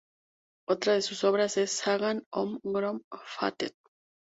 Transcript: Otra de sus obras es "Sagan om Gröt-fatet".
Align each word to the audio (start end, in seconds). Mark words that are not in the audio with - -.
Otra 0.67 0.93
de 0.93 1.03
sus 1.03 1.23
obras 1.23 1.57
es 1.57 1.73
"Sagan 1.73 2.25
om 2.31 2.57
Gröt-fatet". 2.63 3.75